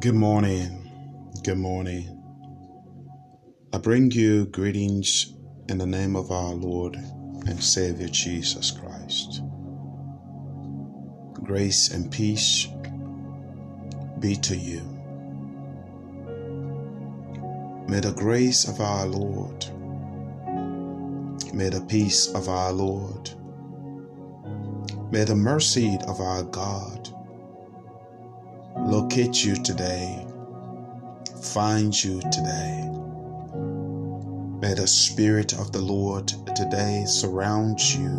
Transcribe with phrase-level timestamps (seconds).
[0.00, 1.30] Good morning.
[1.44, 2.22] Good morning.
[3.70, 5.34] I bring you greetings
[5.68, 9.42] in the name of our Lord and Savior Jesus Christ.
[11.34, 12.66] Grace and peace
[14.20, 14.80] be to you.
[17.86, 19.66] May the grace of our Lord,
[21.52, 23.32] may the peace of our Lord,
[25.12, 27.14] may the mercy of our God
[28.86, 30.26] locate you today,
[31.42, 32.88] find you today.
[34.60, 38.18] May the Spirit of the Lord today surround you,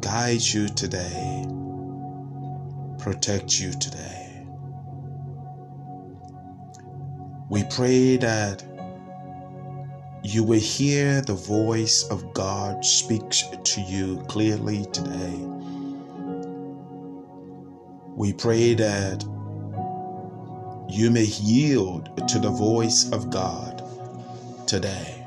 [0.00, 1.46] guide you today,
[2.98, 4.46] protect you today.
[7.48, 8.64] We pray that
[10.22, 15.53] you will hear the voice of God speaks to you clearly today
[18.16, 19.24] we pray that
[20.88, 23.82] you may yield to the voice of God
[24.68, 25.26] today.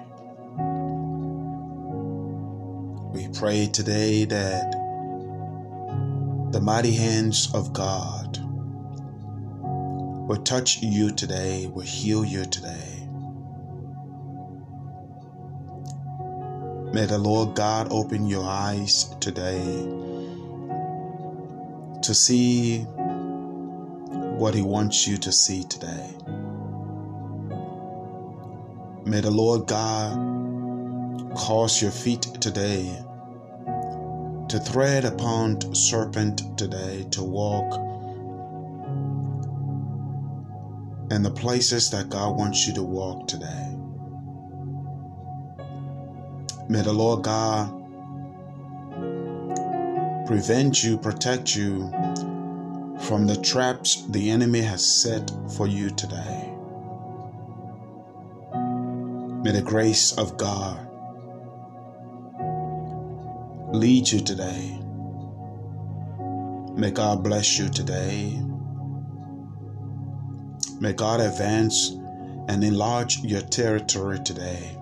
[3.11, 4.71] We pray today that
[6.53, 8.37] the mighty hands of God
[9.61, 13.05] will touch you today, will heal you today.
[16.93, 20.06] May the Lord God open your eyes today
[22.07, 22.83] to see
[24.39, 26.15] what He wants you to see today.
[29.03, 30.15] May the Lord God
[31.35, 32.97] cause your feet today
[34.47, 37.73] to tread upon serpent today, to walk
[41.11, 43.75] in the places that God wants you to walk today.
[46.69, 47.76] May the Lord God
[50.27, 51.89] prevent you, protect you
[52.99, 56.53] from the traps the enemy has set for you today.
[59.41, 60.85] May the grace of God
[63.73, 64.77] lead you today.
[66.75, 68.37] May God bless you today.
[70.81, 71.91] May God advance
[72.49, 74.77] and enlarge your territory today.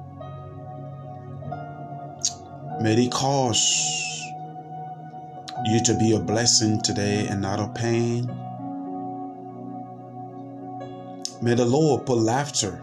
[2.81, 4.14] May He cause
[5.65, 8.27] you to be a blessing today and not a pain.
[11.41, 12.81] May the Lord put laughter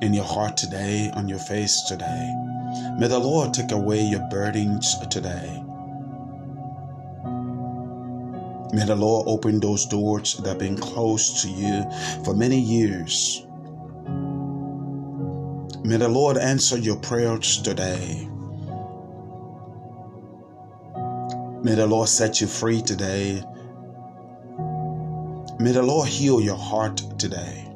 [0.00, 2.34] in your heart today, on your face today.
[2.98, 5.62] May the Lord take away your burdens today.
[8.72, 11.84] May the Lord open those doors that have been closed to you
[12.24, 13.46] for many years.
[15.84, 18.31] May the Lord answer your prayers today.
[21.62, 23.40] May the Lord set you free today.
[25.60, 27.68] May the Lord heal your heart today.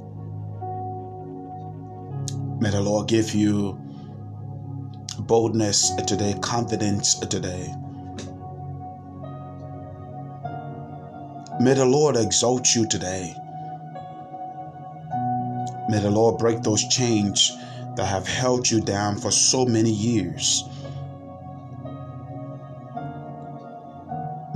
[2.59, 3.79] May the Lord give you
[5.21, 7.73] boldness today, confidence today.
[11.61, 13.37] May the Lord exalt you today.
[15.89, 17.57] May the Lord break those chains
[17.95, 20.65] that have held you down for so many years.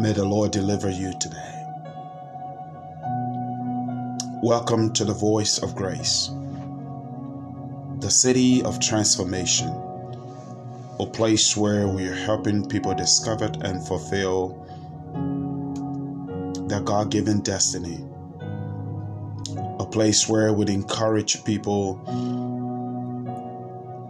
[0.00, 1.66] May the Lord deliver you today.
[4.42, 6.30] Welcome to the Voice of Grace,
[7.98, 9.68] the city of transformation,
[10.98, 14.56] a place where we are helping people discover and fulfill
[16.66, 18.02] their God given destiny,
[19.78, 22.00] a place where we encourage people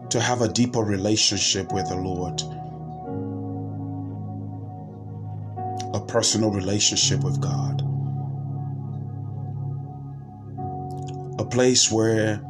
[0.09, 2.41] to have a deeper relationship with the Lord
[5.93, 7.83] a personal relationship with God.
[11.41, 12.41] A place where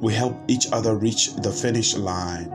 [0.00, 2.50] we help each other reach the finish line.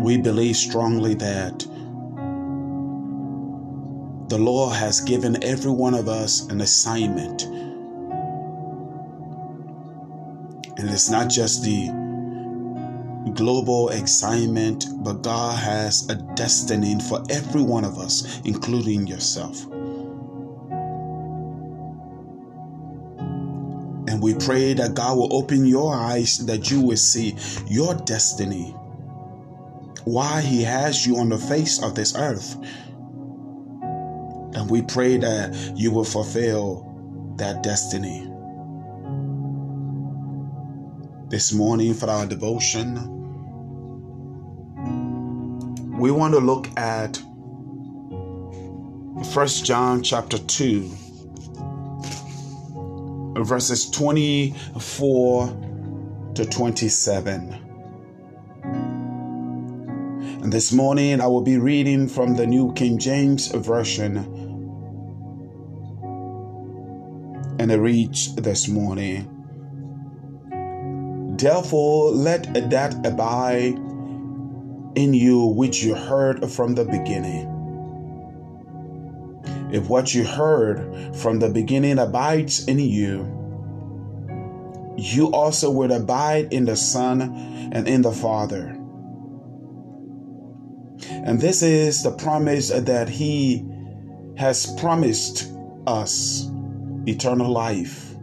[0.00, 1.60] We believe strongly that
[4.28, 7.42] the Lord has given every one of us an assignment.
[10.78, 12.01] And it's not just the
[13.34, 19.64] global excitement, but God has a destiny for every one of us, including yourself.
[24.08, 27.36] And we pray that God will open your eyes that you will see
[27.68, 28.74] your destiny,
[30.04, 32.56] why He has you on the face of this earth.
[34.54, 38.28] And we pray that you will fulfill that destiny.
[41.28, 43.21] This morning, for our devotion,
[46.02, 47.22] we want to look at
[49.32, 50.90] First John chapter 2
[53.44, 55.46] verses 24
[56.34, 57.54] to 27.
[60.42, 64.16] And this morning I will be reading from the New King James Version.
[67.60, 69.28] And it reads this morning
[71.38, 73.91] Therefore, let that abide
[74.94, 77.48] in you which you heard from the beginning.
[79.72, 83.40] If what you heard from the beginning abides in you,
[84.98, 87.22] you also will abide in the Son
[87.72, 88.78] and in the Father.
[91.08, 93.64] And this is the promise that He
[94.36, 95.50] has promised
[95.86, 96.50] us
[97.06, 98.14] eternal life.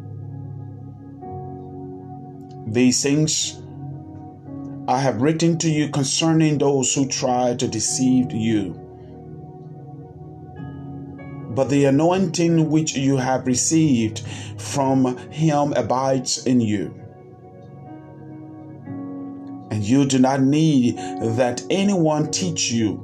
[2.67, 3.59] These things
[4.89, 8.73] I have written to you concerning those who try to deceive you.
[11.51, 14.23] But the anointing which you have received
[14.57, 16.99] from him abides in you.
[19.69, 22.97] And you do not need that anyone teach you.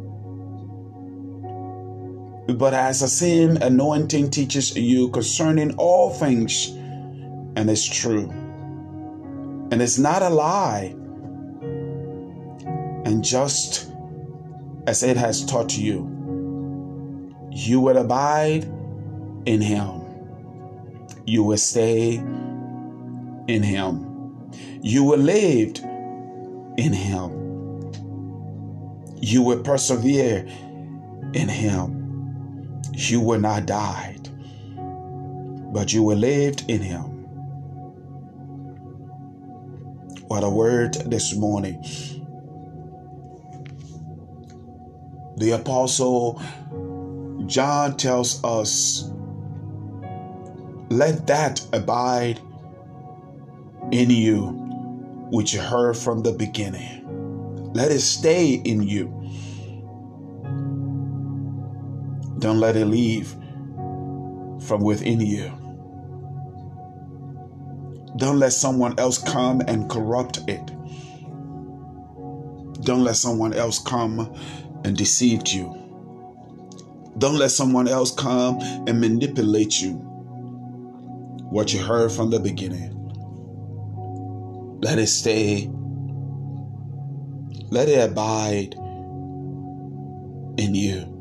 [2.48, 6.70] But as the same anointing teaches you concerning all things,
[7.56, 8.32] and is true,
[9.70, 10.96] and it's not a lie,
[13.06, 13.90] and just
[14.88, 16.16] as it has taught you
[17.56, 18.66] you will abide
[19.46, 20.02] in him.
[21.26, 24.52] You will stay in him.
[24.82, 25.78] You will live
[26.78, 27.94] in him.
[29.22, 30.46] You will persevere
[31.34, 32.82] in him.
[32.92, 34.18] You will not die,
[35.72, 37.04] but you will live in him.
[40.28, 41.82] What a word this morning.
[45.38, 46.42] The apostle
[47.48, 49.12] John tells us,
[50.90, 52.40] let that abide
[53.92, 54.48] in you,
[55.32, 57.72] which you heard from the beginning.
[57.74, 59.08] Let it stay in you.
[62.40, 63.36] Don't let it leave
[64.62, 65.52] from within you.
[68.18, 70.66] Don't let someone else come and corrupt it.
[72.82, 74.34] Don't let someone else come
[74.86, 75.66] and deceived you.
[77.18, 79.94] Don't let someone else come and manipulate you.
[81.50, 82.92] What you heard from the beginning.
[84.84, 85.72] Let it stay.
[87.72, 88.76] Let it abide
[90.60, 91.12] in you.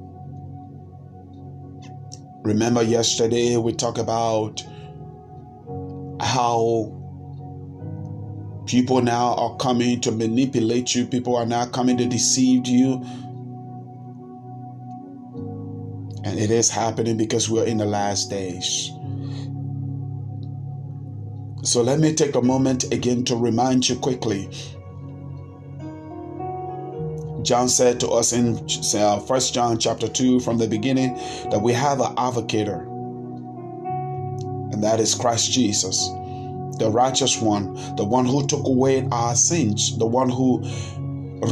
[2.45, 4.63] Remember yesterday we talked about
[6.21, 7.01] how
[8.67, 13.03] people now are coming to manipulate you, people are now coming to deceive you
[16.25, 18.91] And it is happening because we're in the last days.
[21.65, 24.51] So let me take a moment again to remind you quickly.
[27.43, 28.57] John said to us in
[28.99, 31.15] uh, First John chapter 2 from the beginning
[31.51, 32.81] that we have an advocator,
[34.73, 36.09] and that is Christ Jesus,
[36.79, 40.63] the righteous one, the one who took away our sins, the one who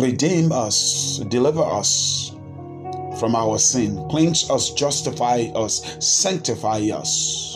[0.00, 2.34] redeemed us, deliver us
[3.22, 7.54] from our sin, cleanse us, justify us, sanctify us.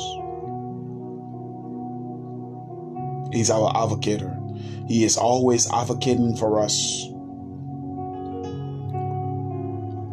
[3.33, 4.33] He's our advocator.
[4.87, 7.09] He is always advocating for us.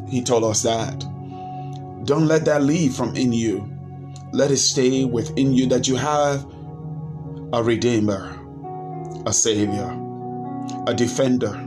[0.10, 1.00] He told us that.
[2.05, 3.72] Don't let that leave from in you.
[4.31, 6.48] Let it stay within you that you have
[7.53, 8.39] a redeemer,
[9.27, 9.95] a savior,
[10.88, 11.62] a defender,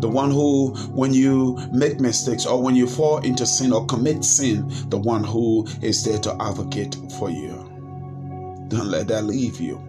[0.00, 4.24] the one who, when you make mistakes or when you fall into sin or commit
[4.24, 7.52] sin, the one who is there to advocate for you.
[8.68, 9.82] Don't let that leave you.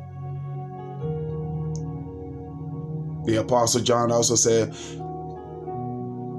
[3.25, 4.73] The Apostle John also said,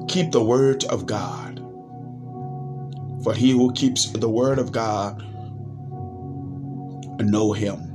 [0.08, 1.58] Keep the word of God.
[3.22, 5.22] For he who keeps the word of God
[7.20, 7.87] know him.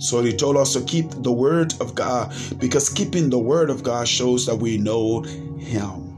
[0.00, 3.82] So he told us to keep the word of God because keeping the word of
[3.82, 6.16] God shows that we know him.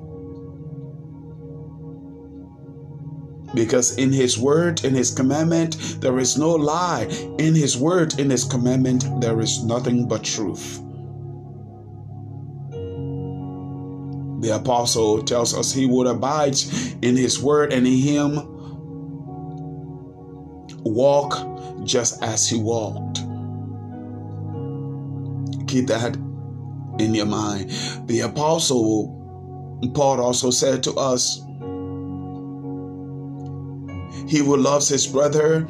[3.57, 7.07] Because in his word, in his commandment, there is no lie.
[7.39, 10.81] In his word, in his commandment, there is nothing but truth.
[14.43, 16.57] The apostle tells us he would abide
[17.03, 18.49] in his word and in him
[20.85, 23.22] walk just as he walked
[25.73, 26.15] keep that
[26.99, 27.71] in your mind.
[28.07, 29.19] The apostle
[29.95, 31.41] Paul also said to us,
[34.29, 35.67] He who loves his brother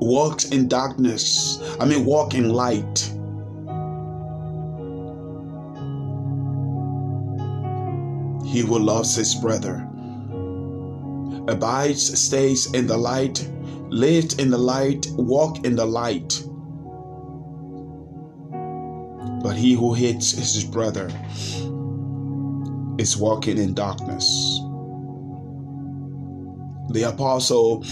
[0.00, 1.58] walks in darkness.
[1.80, 2.98] I mean, walk in light.
[8.44, 9.88] He who loves his brother
[11.48, 13.48] abides, stays in the light,
[13.88, 16.43] lives in the light, walk in the light.
[19.64, 21.06] He who hates his brother
[22.98, 24.60] is walking in darkness.
[26.90, 27.82] The apostle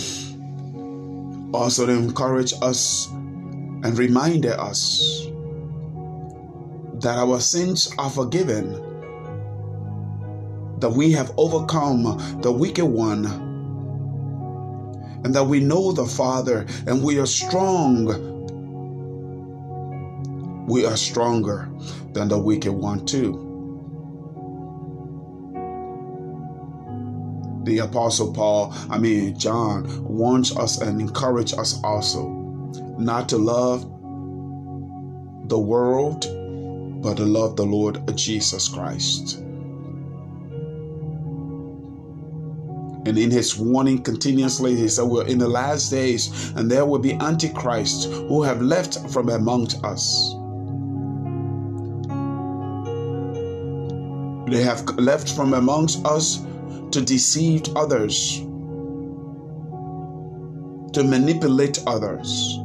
[1.55, 5.26] also encouraged us and reminded us
[7.00, 8.75] that our sins are forgiven,
[10.79, 12.02] that we have overcome
[12.43, 13.25] the wicked one,
[15.25, 18.32] and that we know the Father and we are strong
[20.73, 21.69] we are stronger
[22.14, 23.50] than the wicked one, too.
[27.64, 32.26] The Apostle Paul, I mean, John, warns us and encourages us also
[32.99, 33.83] not to love
[35.49, 36.23] the world,
[37.02, 39.41] but to love the Lord Jesus Christ.
[43.05, 47.00] And in his warning continuously, he said, We're in the last days, and there will
[47.00, 50.35] be antichrists who have left from amongst us.
[54.53, 56.45] They have left from amongst us
[56.91, 58.41] to deceive others,
[60.93, 62.59] to manipulate others,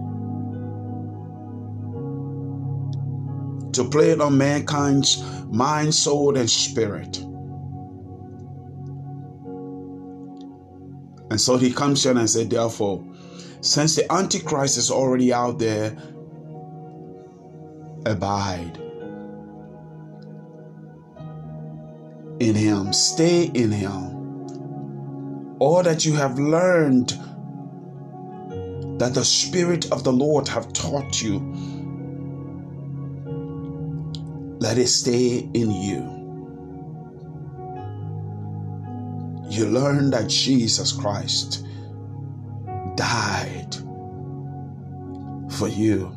[3.72, 7.20] to play on mankind's mind, soul, and spirit.
[11.30, 13.02] And so he comes here and said, therefore,
[13.62, 15.96] since the Antichrist is already out there,
[18.06, 18.87] abide
[22.40, 25.58] in Him, stay in Him.
[25.60, 27.10] All that you have learned
[29.00, 31.40] that the Spirit of the Lord have taught you,
[34.60, 36.18] let it stay in you.
[39.50, 41.66] You learn that Jesus Christ
[42.96, 43.76] died
[45.52, 46.16] for you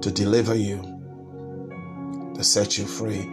[0.00, 0.80] to deliver you,
[2.34, 3.28] to set you free.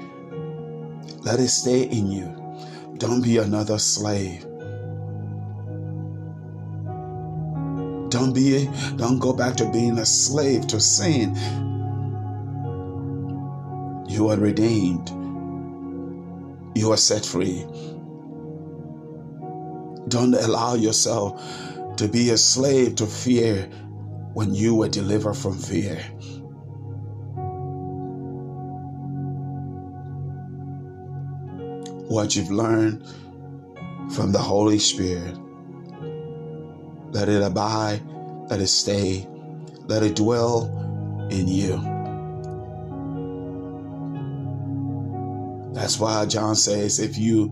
[1.23, 2.35] Let it stay in you.
[2.97, 4.41] Don't be another slave.
[8.09, 11.35] Don't be don't go back to being a slave to sin.
[14.07, 15.09] You are redeemed.
[16.75, 17.65] You are set free.
[20.09, 21.41] Don't allow yourself
[21.97, 23.69] to be a slave to fear
[24.33, 26.03] when you were delivered from fear.
[32.13, 33.03] What you've learned
[34.13, 35.35] from the Holy Spirit.
[37.09, 38.03] Let it abide,
[38.51, 39.27] let it stay,
[39.87, 40.67] let it dwell
[41.31, 41.71] in you.
[45.73, 47.49] That's why John says, if you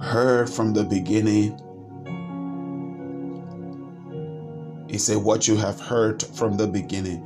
[0.00, 1.52] heard from the beginning,
[4.90, 7.24] he said, what you have heard from the beginning,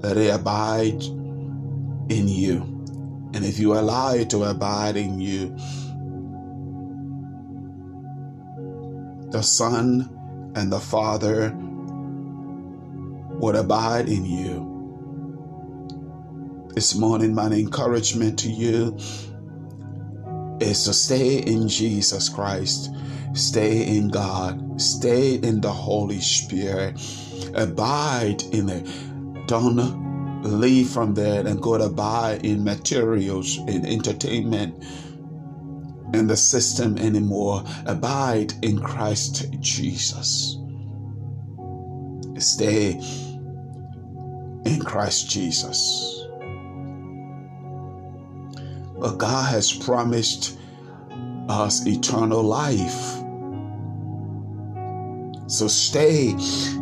[0.00, 1.02] let it abide
[2.08, 2.73] in you.
[3.34, 5.48] And if you allow it to abide in you,
[9.32, 10.08] the Son
[10.54, 11.52] and the Father
[13.40, 14.70] would abide in you.
[16.74, 18.96] This morning, my encouragement to you
[20.60, 22.90] is to stay in Jesus Christ,
[23.32, 27.00] stay in God, stay in the Holy Spirit,
[27.54, 28.86] abide in it.
[29.48, 30.03] Don't
[30.44, 34.74] leave from there and go to buy in materials, in entertainment,
[36.14, 37.64] in the system anymore.
[37.86, 40.58] Abide in Christ Jesus.
[42.38, 43.00] Stay
[44.66, 46.26] in Christ Jesus.
[48.98, 50.58] But God has promised
[51.48, 53.22] us eternal life.
[55.46, 56.30] So stay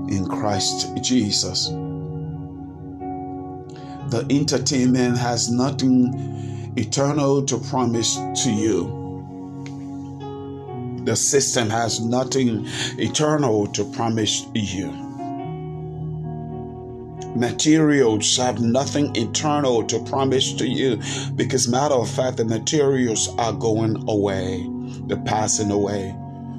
[0.08, 1.70] in Christ Jesus
[4.12, 9.00] the entertainment has nothing eternal to promise to you.
[11.06, 12.66] The system has nothing
[12.98, 14.92] eternal to promise you.
[17.34, 21.00] Materials have nothing eternal to promise to you
[21.34, 24.68] because, matter of fact, the materials are going away,
[25.06, 26.14] they're passing away.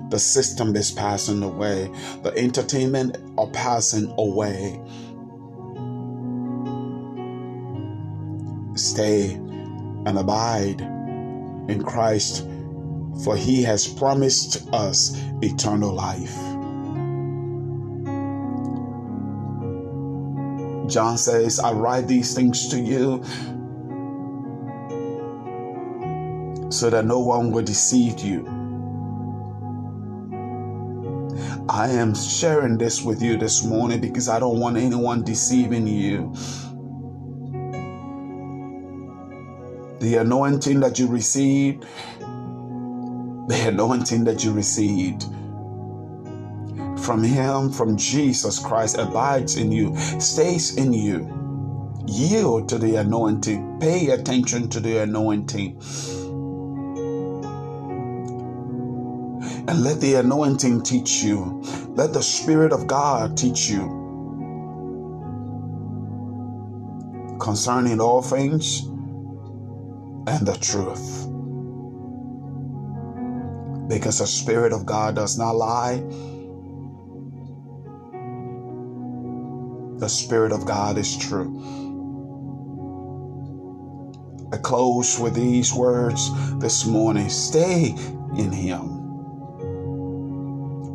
[0.09, 1.91] The system is passing away.
[2.23, 4.79] The entertainment are passing away.
[8.75, 10.81] Stay and abide
[11.69, 12.47] in Christ,
[13.23, 16.35] for he has promised us eternal life.
[20.89, 23.23] John says, I write these things to you
[26.69, 28.45] so that no one will deceive you.
[31.69, 36.33] I am sharing this with you this morning because I don't want anyone deceiving you.
[40.03, 41.85] The anointing that you received,
[42.19, 45.23] the anointing that you received
[46.99, 52.03] from Him, from Jesus Christ, abides in you, stays in you.
[52.05, 55.77] Yield to the anointing, pay attention to the anointing.
[59.69, 61.63] And let the anointing teach you.
[61.95, 64.01] Let the Spirit of God teach you
[67.39, 68.89] concerning all things
[70.27, 71.27] and the truth.
[73.87, 76.03] Because the Spirit of God does not lie.
[79.99, 81.81] The Spirit of God is true.
[84.51, 87.95] I close with these words this morning stay
[88.37, 88.99] in Him.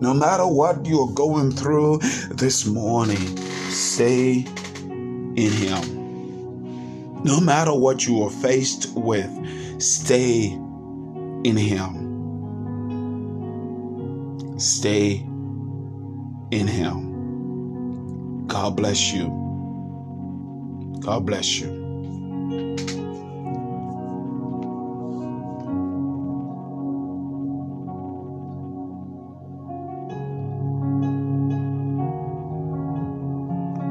[0.01, 1.99] No matter what you're going through
[2.31, 3.37] this morning,
[3.71, 4.47] stay
[5.37, 5.98] in Him.
[7.25, 9.31] No matter what you are faced with,
[9.83, 10.47] stay
[11.45, 12.09] in Him.
[14.59, 15.17] Stay
[16.51, 18.47] in Him.
[18.47, 19.29] God bless you.
[21.01, 21.78] God bless you.